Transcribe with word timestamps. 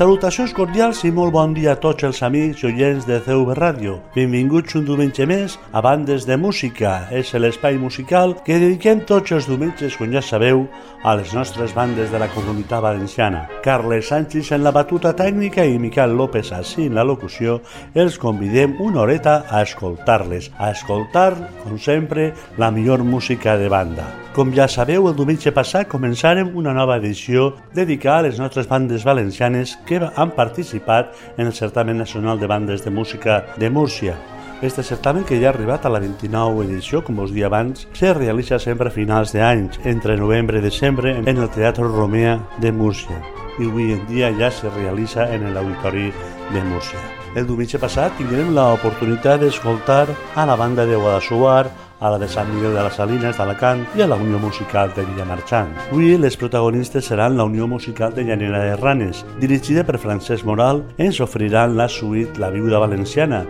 Salutacions 0.00 0.54
cordials 0.56 1.02
i 1.04 1.10
molt 1.12 1.34
bon 1.34 1.50
dia 1.52 1.74
a 1.74 1.76
tots 1.76 2.06
els 2.08 2.22
amics 2.24 2.62
i 2.62 2.70
oients 2.70 3.04
de 3.04 3.18
CV 3.20 3.52
Ràdio. 3.58 3.98
Benvinguts 4.14 4.78
un 4.78 4.86
diumenge 4.88 5.26
més 5.28 5.58
a 5.76 5.82
Bandes 5.84 6.24
de 6.24 6.38
Música. 6.40 6.94
És 7.12 7.34
l'espai 7.36 7.76
musical 7.76 8.32
que 8.46 8.56
dediquem 8.62 9.02
tots 9.04 9.34
els 9.36 9.44
diumenges, 9.50 9.98
com 10.00 10.08
ja 10.08 10.22
sabeu, 10.24 10.62
a 11.04 11.12
les 11.20 11.34
nostres 11.36 11.76
bandes 11.76 12.08
de 12.08 12.22
la 12.22 12.30
comunitat 12.32 12.80
valenciana. 12.80 13.42
Carles 13.60 14.08
Sánchez 14.08 14.54
en 14.56 14.64
la 14.64 14.72
batuta 14.72 15.12
tècnica 15.12 15.68
i 15.68 15.76
Miquel 15.76 16.16
López 16.16 16.48
així 16.56 16.88
en 16.88 16.96
la 16.96 17.04
locució 17.04 17.58
els 17.92 18.16
convidem 18.16 18.80
una 18.80 19.02
horeta 19.04 19.42
a 19.50 19.60
escoltar-les, 19.68 20.48
a 20.56 20.72
escoltar, 20.72 21.34
com 21.66 21.76
sempre, 21.76 22.30
la 22.56 22.72
millor 22.72 23.04
música 23.04 23.58
de 23.60 23.68
banda. 23.68 24.08
Com 24.30 24.52
ja 24.54 24.68
sabeu, 24.70 25.08
el 25.10 25.16
diumenge 25.18 25.50
passat 25.50 25.88
començarem 25.90 26.52
una 26.54 26.70
nova 26.70 27.00
edició 27.00 27.48
dedicada 27.74 28.20
a 28.20 28.26
les 28.28 28.36
nostres 28.38 28.68
bandes 28.70 29.02
valencianes 29.02 29.72
que 29.88 29.98
han 29.98 30.30
participat 30.36 31.16
en 31.36 31.48
el 31.48 31.52
Certamen 31.52 31.98
Nacional 31.98 32.38
de 32.38 32.46
Bandes 32.46 32.84
de 32.84 32.92
Música 32.94 33.44
de 33.56 33.70
Múrcia. 33.70 34.14
Este 34.62 34.84
certamen, 34.84 35.24
que 35.24 35.40
ja 35.40 35.48
ha 35.48 35.50
arribat 35.50 35.84
a 35.84 35.90
la 35.90 35.98
29 35.98 36.62
edició, 36.68 37.02
com 37.02 37.18
us 37.18 37.34
dia 37.34 37.48
abans, 37.48 37.88
se 37.92 38.14
realitza 38.14 38.60
sempre 38.60 38.92
a 38.92 38.94
finals 38.94 39.34
d'anys, 39.34 39.80
entre 39.84 40.16
novembre 40.16 40.60
i 40.60 40.62
desembre, 40.62 41.16
en 41.18 41.36
el 41.36 41.50
Teatre 41.50 41.88
Romea 41.88 42.38
de 42.62 42.70
Múrcia. 42.70 43.18
I 43.58 43.66
avui 43.66 43.94
en 43.96 44.06
dia 44.06 44.30
ja 44.38 44.52
se 44.54 44.70
realitza 44.70 45.26
en 45.34 45.48
l'Auditori 45.54 46.12
de 46.54 46.62
Múrcia. 46.70 47.02
El 47.34 47.46
diumenge 47.50 47.78
passat 47.82 48.14
tindrem 48.18 48.54
l'oportunitat 48.54 49.40
d'escoltar 49.42 50.06
a 50.36 50.46
la 50.46 50.56
banda 50.60 50.86
de 50.86 50.94
Guadassuar, 50.94 51.70
a 52.00 52.10
la 52.10 52.18
de 52.18 52.28
Sant 52.28 52.48
Miguel 52.52 52.74
de 52.74 52.82
les 52.82 52.96
Salines 52.96 53.38
d'Alacant 53.38 53.84
i 53.96 54.02
a 54.02 54.08
la 54.10 54.18
Unió 54.18 54.40
Musical 54.42 54.92
de 54.96 55.04
Villamarchant. 55.06 55.72
Avui 55.90 56.16
les 56.18 56.36
protagonistes 56.40 57.06
seran 57.12 57.36
la 57.36 57.44
Unió 57.44 57.68
Musical 57.68 58.14
de 58.16 58.24
Llanera 58.24 58.64
de 58.64 58.76
Ranes, 58.76 59.24
dirigida 59.40 59.84
per 59.84 59.98
Francesc 59.98 60.44
Moral, 60.48 60.84
ens 60.98 61.20
oferiran 61.20 61.76
la 61.76 61.88
suite 61.88 62.40
La 62.40 62.50
Viuda 62.50 62.78
Valenciana, 62.78 63.44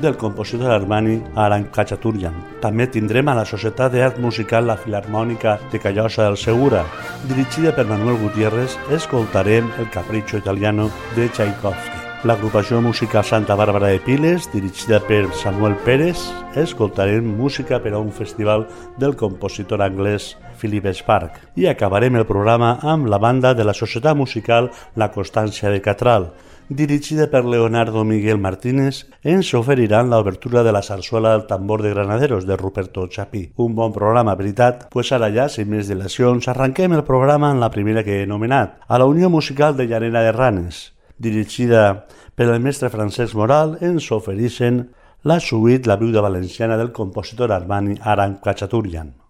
del 0.00 0.16
compositor 0.16 0.70
Armani 0.70 1.22
Aran 1.34 1.64
Cachaturian. 1.72 2.34
També 2.60 2.86
tindrem 2.92 3.28
a 3.28 3.36
la 3.38 3.46
Societat 3.48 3.94
d'Art 3.94 4.20
Musical 4.20 4.68
La 4.68 4.76
Filarmònica 4.76 5.58
de 5.72 5.80
Callosa 5.80 6.28
del 6.28 6.36
Segura. 6.36 6.84
Dirigida 7.28 7.74
per 7.74 7.86
Manuel 7.88 8.20
Gutiérrez, 8.22 8.78
escoltarem 8.92 9.70
El 9.78 9.90
Capricho 9.90 10.36
Italiano 10.36 10.90
de 11.16 11.28
Tchaikovsky. 11.28 11.95
L'agrupació 12.24 12.80
musical 12.80 13.24
Santa 13.28 13.54
Bàrbara 13.54 13.90
de 13.92 14.00
Piles, 14.00 14.48
dirigida 14.50 14.98
per 15.04 15.26
Samuel 15.36 15.76
Pérez, 15.84 16.22
escoltarem 16.56 17.26
música 17.36 17.78
per 17.84 17.92
a 17.92 18.00
un 18.00 18.08
festival 18.10 18.64
del 18.96 19.14
compositor 19.20 19.82
anglès 19.84 20.32
Philip 20.58 20.88
Spark. 20.96 21.36
I 21.60 21.68
acabarem 21.68 22.16
el 22.16 22.24
programa 22.26 22.78
amb 22.82 23.06
la 23.06 23.18
banda 23.18 23.52
de 23.54 23.68
la 23.68 23.74
Societat 23.76 24.16
Musical 24.16 24.70
La 24.96 25.12
Constància 25.12 25.70
de 25.70 25.82
Catral, 25.84 26.32
dirigida 26.68 27.28
per 27.30 27.44
Leonardo 27.44 28.02
Miguel 28.02 28.40
Martínez, 28.40 29.04
ens 29.22 29.52
oferiran 29.54 30.10
l'obertura 30.10 30.64
de 30.64 30.72
la 30.72 30.82
sarsuela 30.82 31.36
del 31.36 31.46
tambor 31.46 31.82
de 31.82 31.92
granaderos 31.94 32.46
de 32.46 32.56
Ruperto 32.56 33.06
Chapí. 33.06 33.52
Un 33.56 33.76
bon 33.76 33.92
programa, 33.92 34.34
veritat? 34.34 34.88
Pues 34.90 35.12
ara 35.12 35.30
ja, 35.30 35.50
sin 35.52 35.70
més 35.70 35.86
dilacions, 35.86 36.48
arranquem 36.48 36.96
el 36.96 37.04
programa 37.04 37.52
en 37.52 37.60
la 37.60 37.70
primera 37.70 38.02
que 38.02 38.22
he 38.22 38.26
nomenat, 38.26 38.80
a 38.88 38.98
la 38.98 39.06
Unió 39.06 39.30
Musical 39.30 39.76
de 39.76 39.86
Llanera 39.86 40.24
de 40.24 40.32
Ranes, 40.32 40.95
dirigida 41.18 42.06
per 42.34 42.48
el 42.48 42.60
mestre 42.60 42.90
Francesc 42.92 43.34
Moral, 43.34 43.76
ens 43.80 44.10
ofereixen 44.12 44.86
la 45.26 45.40
suite 45.40 45.88
La 45.88 45.96
viuda 45.96 46.22
valenciana 46.22 46.76
del 46.76 46.92
compositor 46.92 47.52
Armani 47.52 47.98
Aran 48.02 48.38
Cachaturian. 48.42 49.25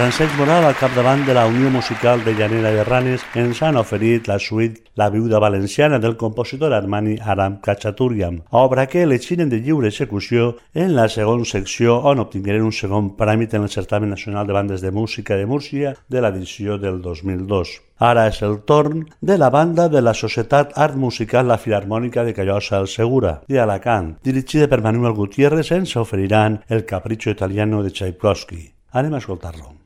Francesc 0.00 0.32
Moral, 0.38 0.64
al 0.64 0.76
capdavant 0.80 1.26
de 1.26 1.34
la 1.34 1.42
Unió 1.44 1.68
Musical 1.68 2.24
de 2.24 2.32
Llanera 2.32 2.70
de 2.72 2.84
Ranes, 2.84 3.20
ens 3.36 3.58
han 3.60 3.76
oferit 3.76 4.28
la 4.30 4.38
suite 4.38 4.80
La 4.96 5.10
viuda 5.10 5.38
valenciana 5.38 5.98
del 5.98 6.16
compositor 6.16 6.72
armani 6.72 7.18
Aram 7.20 7.58
Kachaturian, 7.60 8.38
obra 8.48 8.86
que 8.86 9.02
elegirem 9.02 9.50
de 9.50 9.58
lliure 9.60 9.88
execució 9.88 10.56
en 10.72 10.94
la 10.96 11.06
segona 11.10 11.44
secció 11.44 11.98
on 11.98 12.22
obtingueren 12.24 12.64
un 12.64 12.72
segon 12.72 13.10
prèmit 13.18 13.52
en 13.52 13.66
el 13.66 13.68
Certamen 13.68 14.08
Nacional 14.08 14.46
de 14.46 14.56
Bandes 14.56 14.80
de 14.80 14.90
Música 14.90 15.36
de 15.36 15.44
Múrcia 15.44 15.92
de 16.08 16.22
l'edició 16.24 16.78
del 16.78 17.02
2002. 17.02 17.74
Ara 17.98 18.24
és 18.30 18.40
el 18.40 18.62
torn 18.64 19.04
de 19.20 19.36
la 19.36 19.50
banda 19.50 19.90
de 19.90 20.00
la 20.00 20.14
Societat 20.14 20.72
Art 20.78 20.96
Musical 20.96 21.46
La 21.46 21.58
Filarmònica 21.58 22.24
de 22.24 22.32
Callosa 22.32 22.78
al 22.78 22.88
Segura, 22.88 23.42
de 23.48 23.60
Alacant, 23.60 24.14
dirigida 24.24 24.66
per 24.66 24.80
Manuel 24.80 25.12
Gutiérrez, 25.12 25.72
ens 25.76 25.94
oferiran 25.96 26.62
el 26.70 26.86
Capricho 26.86 27.28
Italiano 27.28 27.82
de 27.82 27.92
Tchaikovsky. 27.92 28.62
Anem 28.92 29.12
a 29.12 29.18
escoltar-lo. 29.20 29.79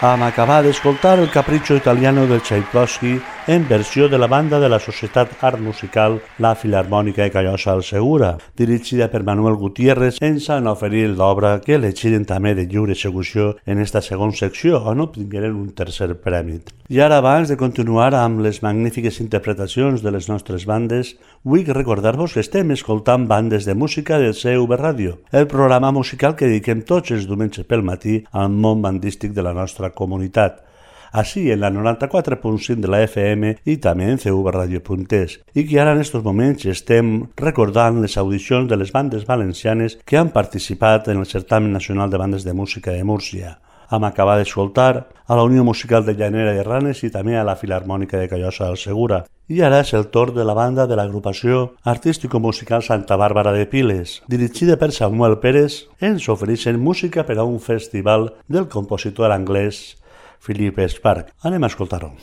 Am 0.00 0.22
acabat 0.24 0.64
d'escoltar 0.64 1.18
el 1.20 1.28
Capriccio 1.28 1.76
Italiano 1.76 2.24
del 2.24 2.40
Tchaikovsky 2.40 3.18
en 3.50 3.66
versió 3.66 4.08
de 4.08 4.16
la 4.16 4.28
banda 4.28 4.60
de 4.60 4.68
la 4.68 4.78
Societat 4.78 5.42
Art 5.42 5.58
Musical 5.58 6.20
La 6.38 6.52
Filarmònica 6.54 7.24
de 7.24 7.32
Callosa 7.34 7.72
al 7.72 7.82
Segura, 7.82 8.36
dirigida 8.54 9.08
per 9.10 9.24
Manuel 9.26 9.56
Gutiérrez, 9.58 10.20
ens 10.22 10.46
han 10.54 10.70
oferit 10.70 11.10
l'obra 11.18 11.56
que 11.64 11.74
elegiren 11.74 12.22
també 12.30 12.52
de 12.54 12.68
lliure 12.70 12.94
execució 12.94 13.56
en 13.66 13.82
esta 13.82 14.04
segona 14.06 14.38
secció, 14.38 14.78
on 14.86 15.02
obtingueren 15.02 15.58
un 15.58 15.74
tercer 15.74 16.12
premi. 16.22 16.60
I 16.94 17.02
ara, 17.02 17.18
abans 17.18 17.50
de 17.50 17.58
continuar 17.58 18.14
amb 18.14 18.38
les 18.46 18.62
magnífiques 18.62 19.18
interpretacions 19.18 20.06
de 20.06 20.14
les 20.14 20.30
nostres 20.30 20.62
bandes, 20.70 21.16
vull 21.42 21.66
recordar-vos 21.66 22.38
que 22.38 22.46
estem 22.46 22.70
escoltant 22.70 23.26
bandes 23.26 23.66
de 23.66 23.74
música 23.74 24.22
del 24.22 24.38
CV 24.38 24.78
Ràdio, 24.78 25.18
el 25.32 25.50
programa 25.50 25.90
musical 25.90 26.38
que 26.38 26.46
dediquem 26.46 26.86
tots 26.86 27.10
els 27.10 27.26
diumenges 27.26 27.66
pel 27.66 27.82
matí 27.82 28.20
al 28.30 28.54
món 28.54 28.78
bandístic 28.78 29.34
de 29.34 29.42
la 29.42 29.58
nostra 29.58 29.90
comunitat, 29.90 30.69
així 31.12 31.50
en 31.50 31.60
la 31.60 31.70
94.5 31.70 32.80
de 32.80 32.88
la 32.88 33.02
FM 33.06 33.54
i 33.64 33.76
també 33.82 34.10
en 34.10 34.20
cvradio.es, 34.20 35.40
i 35.54 35.66
que 35.66 35.80
ara 35.80 35.94
en 35.94 36.04
estos 36.04 36.24
moments 36.24 36.66
estem 36.66 37.26
recordant 37.36 38.00
les 38.02 38.16
audicions 38.18 38.68
de 38.70 38.78
les 38.78 38.92
bandes 38.92 39.26
valencianes 39.26 39.98
que 40.04 40.18
han 40.18 40.30
participat 40.30 41.08
en 41.08 41.18
el 41.18 41.26
Certamen 41.26 41.72
Nacional 41.72 42.10
de 42.10 42.18
Bandes 42.18 42.44
de 42.44 42.54
Música 42.54 42.92
de 42.92 43.04
Múrcia. 43.04 43.58
Hem 43.90 44.04
acabat 44.06 44.38
d'escoltar 44.38 45.08
a 45.26 45.34
la 45.34 45.42
Unió 45.42 45.64
Musical 45.66 46.04
de 46.06 46.14
Llanera 46.14 46.52
de 46.54 46.62
Ranes 46.62 47.02
i 47.02 47.10
també 47.10 47.34
a 47.34 47.42
la 47.42 47.56
Filarmònica 47.58 48.20
de 48.20 48.28
Callosa 48.30 48.68
del 48.68 48.78
Segura. 48.78 49.24
I 49.50 49.64
ara 49.66 49.80
és 49.82 49.90
el 49.98 50.06
torn 50.14 50.36
de 50.36 50.44
la 50.46 50.54
banda 50.54 50.86
de 50.86 50.94
l'agrupació 50.94 51.72
artístico-musical 51.82 52.84
Santa 52.86 53.18
Bàrbara 53.18 53.50
de 53.50 53.66
Piles. 53.66 54.20
Dirigida 54.30 54.76
per 54.78 54.92
Samuel 54.94 55.40
Pérez, 55.42 55.88
ens 55.98 56.28
ofereixen 56.30 56.78
música 56.78 57.26
per 57.26 57.40
a 57.40 57.48
un 57.48 57.58
festival 57.58 58.30
del 58.46 58.70
compositor 58.70 59.34
anglès 59.34 59.98
Philip 60.40 60.80
Spark. 60.88 61.34
Anem 61.44 61.64
a 61.64 61.68
escoltar-ho. 61.68 62.14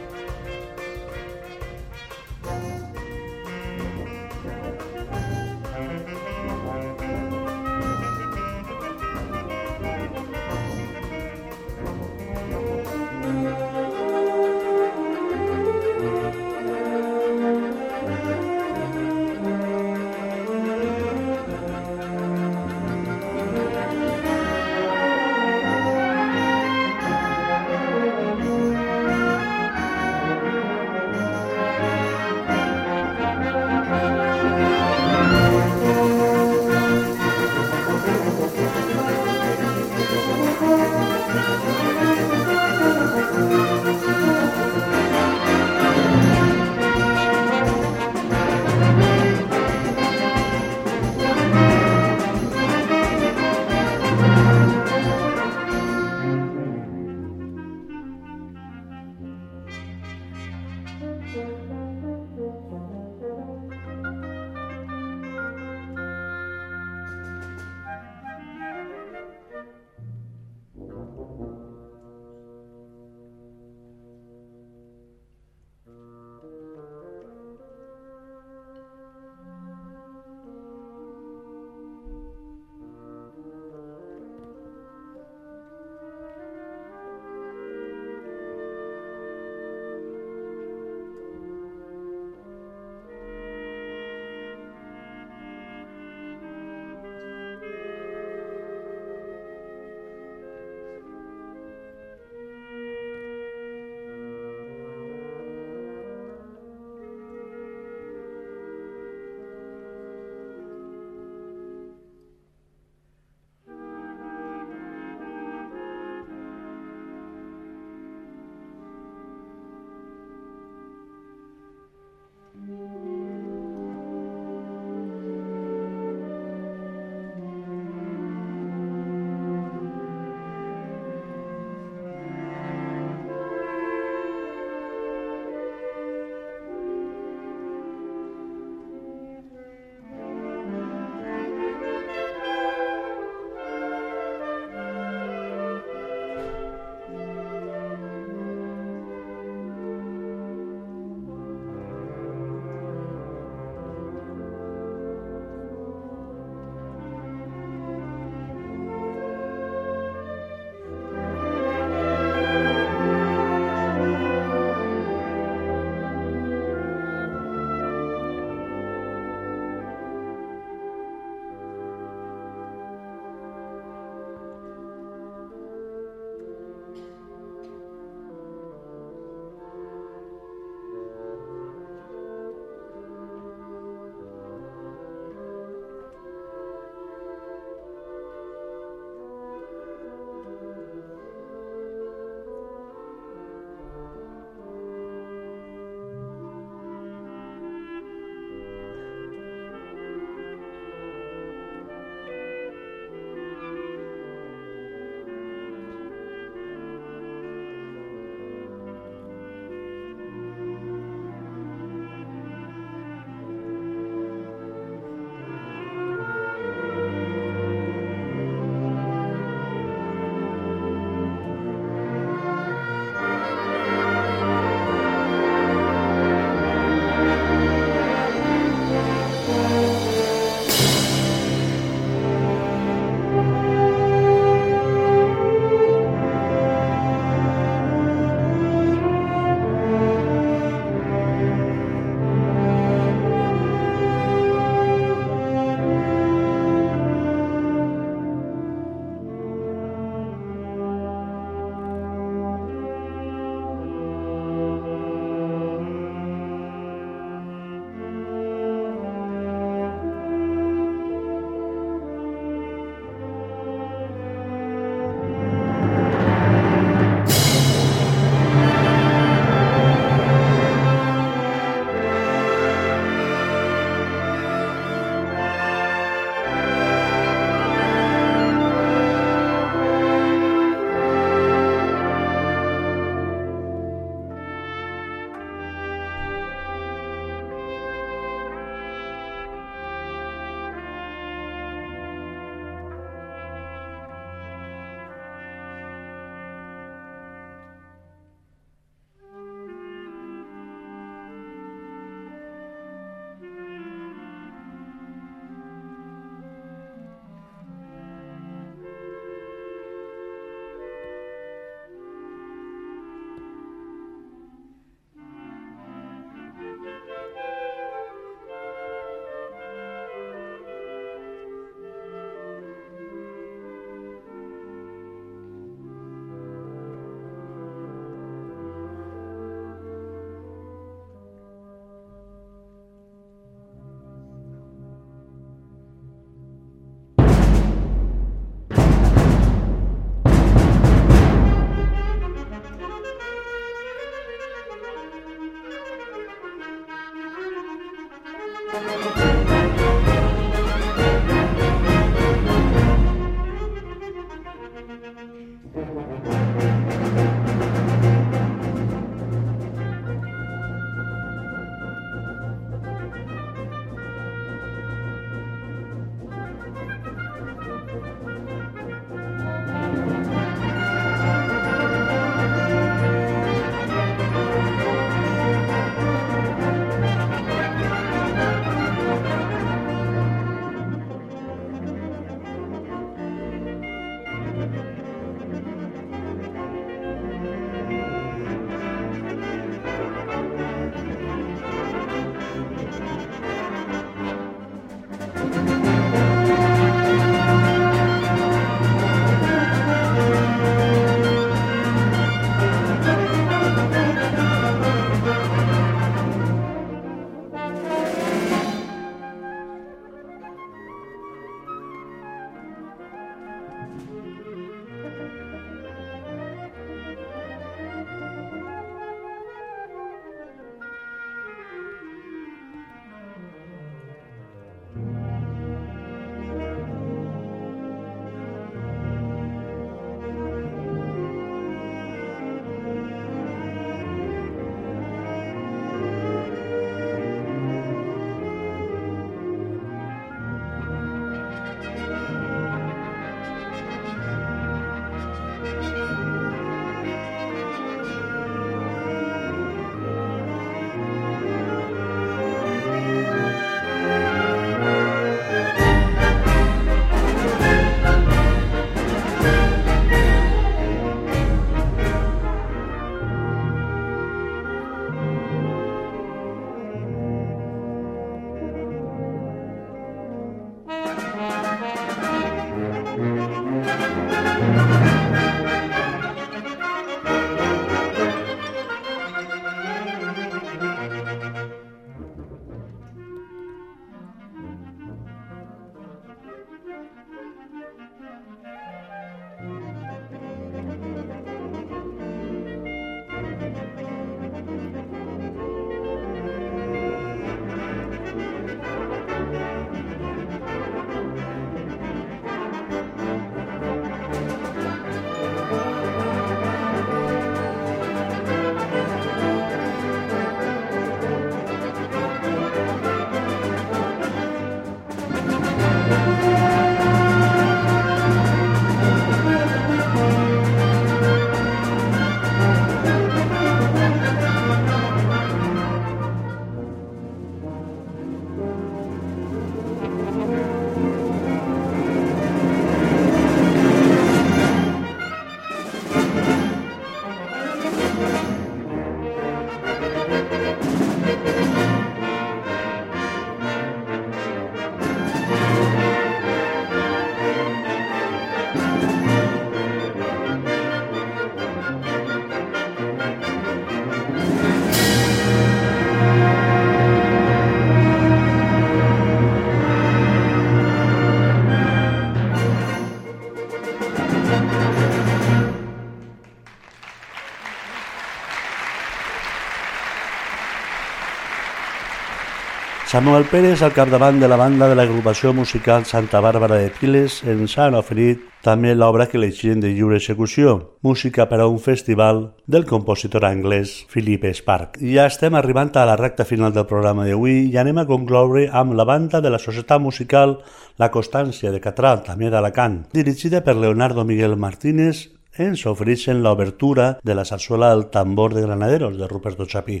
Samuel 573.12 573.44
Pérez, 573.44 573.82
al 573.82 573.92
capdavant 573.92 574.38
de 574.40 574.48
la 574.48 574.56
banda 574.56 574.86
de 574.88 574.94
l'agrupació 574.96 575.50
musical 575.52 576.06
Santa 576.08 576.40
Bàrbara 576.40 576.78
de 576.80 576.88
Piles, 576.96 577.42
ens 577.44 577.74
han 577.76 577.92
oferit 577.98 578.46
també 578.64 578.94
l'obra 578.96 579.26
que 579.28 579.36
llegien 579.36 579.82
de 579.84 579.90
lliure 579.92 580.16
execució, 580.16 580.94
música 581.04 581.44
per 581.50 581.58
a 581.60 581.66
un 581.68 581.76
festival 581.76 582.40
del 582.64 582.86
compositor 582.88 583.44
anglès 583.44 583.92
Philip 584.08 584.46
Spark. 584.56 584.96
Ja 585.04 585.26
estem 585.28 585.52
arribant 585.60 585.92
a 585.92 586.06
la 586.08 586.16
recta 586.16 586.46
final 586.48 586.72
del 586.72 586.88
programa 586.88 587.28
d'avui 587.28 587.66
i 587.66 587.76
anem 587.76 588.00
a 588.00 588.06
concloure 588.08 588.64
amb 588.72 588.96
la 588.96 589.04
banda 589.04 589.42
de 589.44 589.52
la 589.52 589.60
societat 589.60 590.00
musical 590.00 590.62
La 590.96 591.10
Constància 591.12 591.68
de 591.68 591.84
Catral, 591.84 592.24
també 592.24 592.48
d'Alacant, 592.48 593.02
dirigida 593.12 593.60
per 593.60 593.76
Leonardo 593.76 594.24
Miguel 594.24 594.56
Martínez, 594.56 595.26
ens 595.52 595.84
ofereixen 595.84 596.40
l'obertura 596.40 597.18
de 597.20 597.36
la 597.36 597.44
sarsuela 597.44 597.92
al 597.92 598.08
tambor 598.08 598.56
de 598.56 598.64
Granaderos 598.64 599.20
de 599.20 599.28
Ruperto 599.28 599.68
Chapí. 599.68 600.00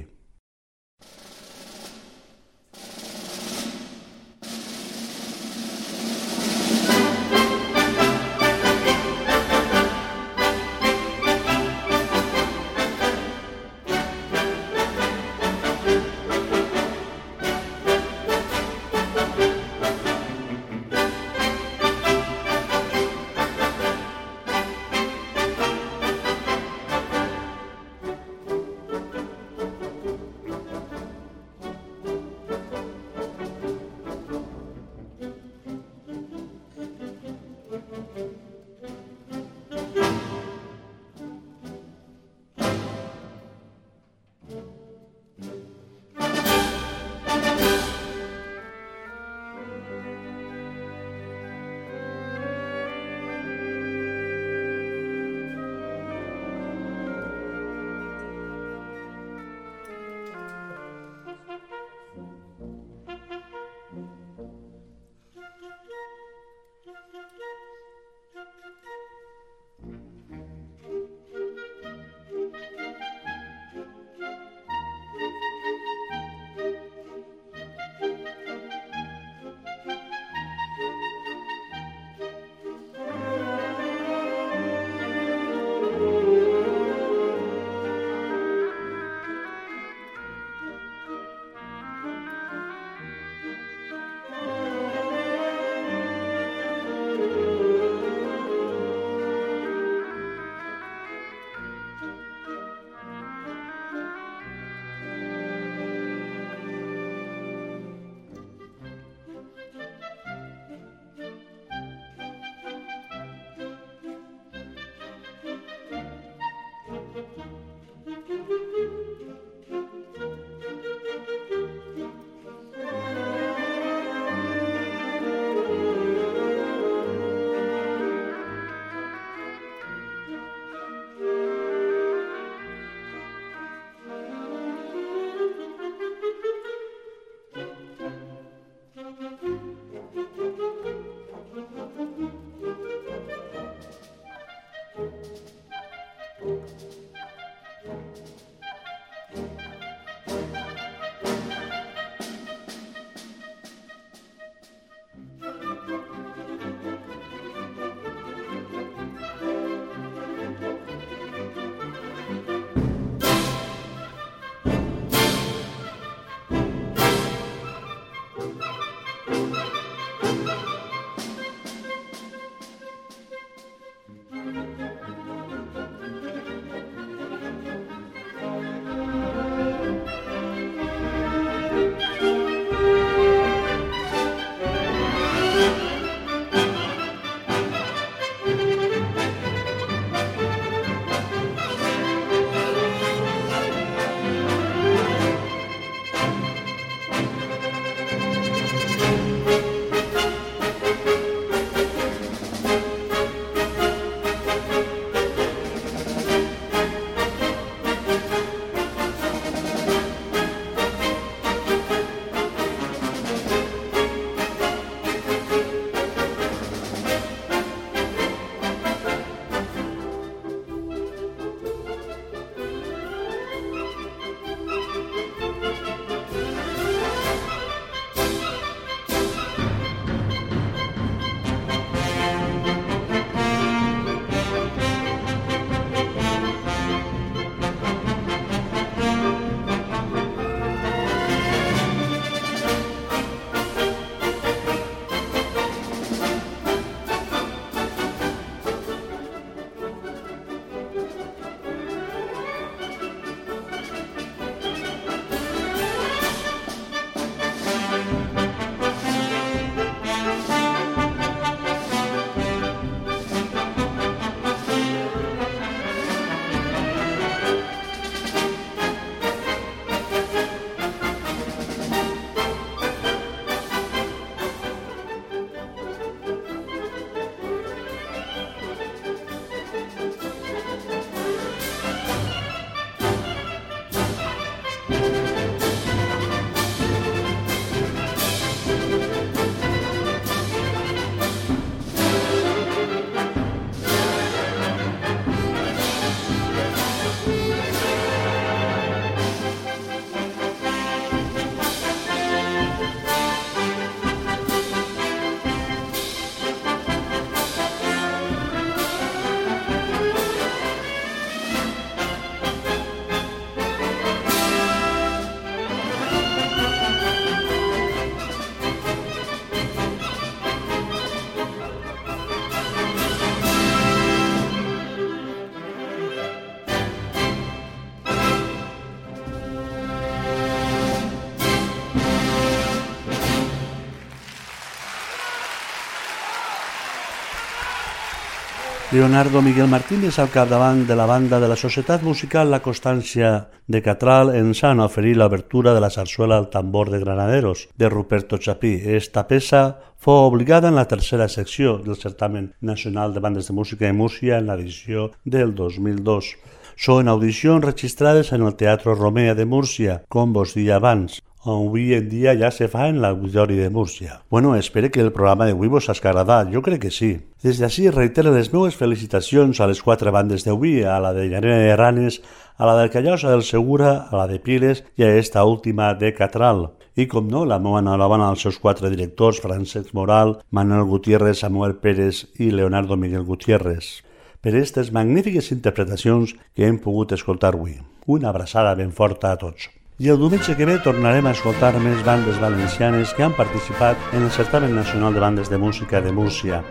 Leonardo 338.92 339.40
Miguel 339.40 339.68
Martínez 339.68 340.18
al 340.18 340.28
capdavant 340.28 340.82
de 340.86 340.94
la 340.94 341.06
banda 341.06 341.40
de 341.40 341.48
la 341.48 341.56
Societat 341.56 342.02
Musical 342.02 342.50
La 342.50 342.60
Constància 342.60 343.30
de 343.64 343.80
Catral 343.80 344.34
ens 344.36 344.60
han 344.68 344.82
oferit 344.84 345.16
l'obertura 345.16 345.72
de 345.72 345.80
la 345.80 345.88
sarsuela 345.88 346.36
al 346.36 346.50
tambor 346.52 346.90
de 346.92 347.00
Granaderos 347.00 347.70
de 347.74 347.88
Ruperto 347.88 348.36
Chapí. 348.36 348.74
Esta 348.84 349.24
peça 349.24 349.62
fou 349.96 350.26
obligada 350.28 350.68
en 350.68 350.76
la 350.76 350.84
tercera 350.92 351.30
secció 351.32 351.78
del 351.78 351.96
certamen 351.96 352.52
nacional 352.60 353.14
de 353.14 353.24
bandes 353.24 353.48
de 353.48 353.56
música 353.56 353.86
de 353.86 353.96
Múrcia 353.96 354.36
en 354.36 354.52
l'edició 354.52 355.08
del 355.24 355.54
2002. 355.56 356.34
Són 356.76 357.08
audicions 357.08 357.64
registrades 357.64 358.36
en 358.36 358.44
el 358.44 358.56
Teatro 358.60 358.94
Romea 358.94 359.32
de 359.34 359.48
Múrcia, 359.48 360.02
com 360.12 360.36
vos 360.36 360.52
dia 360.52 360.76
abans 360.76 361.22
avui 361.44 361.94
en 361.94 362.08
dia 362.08 362.36
ja 362.38 362.50
se 362.50 362.68
fa 362.70 362.86
en 362.88 363.00
l'Auditori 363.02 363.56
de 363.56 363.70
Múrcia. 363.70 364.22
Bueno, 364.30 364.54
espero 364.54 364.90
que 364.90 365.00
el 365.00 365.12
programa 365.12 365.46
d'avui 365.46 365.68
vos 365.68 365.88
hagi 365.90 366.06
agradat, 366.06 366.52
jo 366.52 366.62
crec 366.62 366.82
que 366.82 366.90
sí. 366.90 367.18
Des 367.42 367.58
d'ací 367.58 367.88
reitero 367.90 368.30
les 368.30 368.52
meves 368.52 368.76
felicitacions 368.78 369.60
a 369.60 369.66
les 369.66 369.82
quatre 369.82 370.10
bandes 370.10 370.44
d'avui, 370.46 370.84
a 370.84 371.00
la 371.00 371.12
de 371.12 371.26
Llanera 371.26 371.58
de 371.58 371.76
Ranes, 371.76 372.22
a 372.56 372.66
la 372.66 372.76
de 372.80 372.90
Callosa 372.90 373.30
del 373.30 373.42
Segura, 373.42 374.06
a 374.10 374.16
la 374.16 374.28
de 374.28 374.38
Piles 374.38 374.84
i 374.96 375.02
a 375.02 375.16
esta 375.16 375.44
última 375.44 375.94
de 375.94 376.14
Catral. 376.14 376.70
I, 376.94 377.08
com 377.08 377.26
no, 377.26 377.44
la 377.44 377.58
meva 377.58 377.80
enhorabona 377.80 378.28
als 378.28 378.46
seus 378.46 378.58
quatre 378.60 378.90
directors, 378.92 379.40
Francesc 379.40 379.94
Moral, 379.94 380.38
Manuel 380.50 380.84
Gutiérrez, 380.84 381.40
Samuel 381.40 381.76
Pérez 381.76 382.26
i 382.38 382.52
Leonardo 382.52 382.96
Miguel 382.96 383.24
Gutiérrez, 383.24 384.04
per 384.42 384.52
aquestes 384.54 384.92
magnífiques 384.92 385.50
interpretacions 385.50 386.36
que 386.54 386.68
hem 386.68 386.78
pogut 386.78 387.16
escoltar 387.16 387.56
avui. 387.56 387.80
Una 388.06 388.28
abraçada 388.28 388.74
ben 388.74 388.92
forta 388.92 389.32
a 389.32 389.38
tots. 389.40 389.70
I 389.98 390.08
el 390.08 390.16
diumenge 390.16 390.54
que 390.56 390.64
ve 390.64 390.78
tornarem 390.80 391.26
a 391.28 391.34
escoltar 391.36 391.74
més 391.84 392.00
bandes 392.06 392.38
valencianes 392.40 393.12
que 393.12 393.26
han 393.26 393.36
participat 393.36 394.14
en 394.16 394.24
el 394.24 394.32
Certamen 394.32 394.74
Nacional 394.74 395.12
de 395.12 395.20
Bandes 395.20 395.52
de 395.52 395.60
Música 395.60 396.00
de 396.00 396.12
Múrcia. 396.12 396.64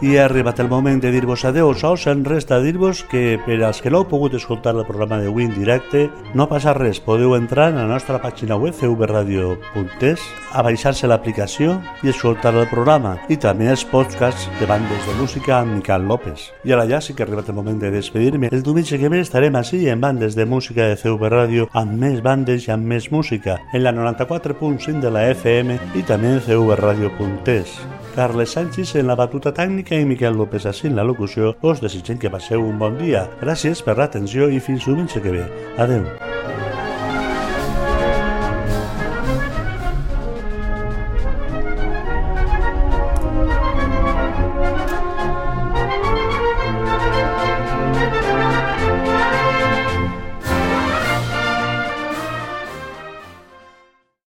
I 0.00 0.14
ha 0.16 0.22
arribat 0.24 0.56
el 0.62 0.68
moment 0.72 0.96
de 1.02 1.10
dir-vos 1.12 1.42
adeu. 1.44 1.74
Sols 1.76 2.06
en 2.08 2.22
resta 2.24 2.56
dir-vos 2.64 3.02
que 3.04 3.36
per 3.44 3.58
als 3.60 3.82
que 3.84 3.90
no 3.92 3.98
heu 4.00 4.06
pogut 4.08 4.32
escoltar 4.32 4.72
el 4.72 4.86
programa 4.88 5.18
de 5.20 5.28
Win 5.28 5.52
directe, 5.52 6.06
no 6.32 6.46
passa 6.48 6.72
res. 6.72 7.02
Podeu 7.04 7.34
entrar 7.36 7.66
a 7.68 7.74
la 7.74 7.84
nostra 7.84 8.16
pàgina 8.22 8.56
web 8.56 8.72
cvradio.es, 8.72 10.24
a 10.56 10.64
baixar-se 10.64 11.04
l'aplicació 11.04 11.76
i 12.00 12.08
escoltar 12.14 12.54
el 12.56 12.64
programa 12.72 13.18
i 13.28 13.36
també 13.36 13.68
els 13.68 13.84
podcasts 13.84 14.48
de 14.56 14.70
bandes 14.70 15.04
de 15.04 15.18
música 15.20 15.58
amb 15.58 15.76
Miquel 15.76 16.08
López. 16.08 16.48
I 16.64 16.72
ara 16.72 16.88
ja 16.88 17.02
sí 17.04 17.12
que 17.12 17.22
ha 17.22 17.28
arribat 17.28 17.52
el 17.52 17.60
moment 17.60 17.84
de 17.84 17.92
despedir-me. 17.92 18.48
El 18.48 18.64
diumenge 18.64 18.96
que 18.96 19.12
ve 19.12 19.20
estarem 19.20 19.60
així 19.60 19.82
en 19.92 20.00
bandes 20.00 20.32
de 20.32 20.48
música 20.48 20.88
de 20.88 20.96
CV 20.96 21.28
Ràdio 21.28 21.68
amb 21.76 21.92
més 22.00 22.24
bandes 22.30 22.68
i 22.68 22.74
amb 22.74 22.86
més 22.86 23.10
música 23.10 23.58
en 23.74 23.82
la 23.82 23.92
94.5 23.96 25.02
de 25.02 25.10
la 25.10 25.26
FM 25.34 25.78
i 25.98 26.04
també 26.06 26.36
en 26.36 26.44
cvradio.es. 26.46 27.74
Carles 28.14 28.54
Sánchez 28.56 28.96
en 29.00 29.10
la 29.10 29.18
batuta 29.18 29.52
tècnica 29.54 29.98
i 29.98 30.06
Miquel 30.06 30.38
López 30.38 30.66
així 30.70 30.88
en 30.90 30.98
la 30.98 31.06
locució, 31.06 31.54
us 31.62 31.82
desitgem 31.82 32.18
que 32.22 32.32
passeu 32.32 32.62
un 32.66 32.78
bon 32.78 32.98
dia. 32.98 33.26
Gràcies 33.42 33.82
per 33.86 33.98
l'atenció 33.98 34.50
i 34.50 34.62
fins 34.62 34.86
diumenge 34.86 35.22
que 35.22 35.38
ve. 35.38 35.46
Adeu. 35.78 36.06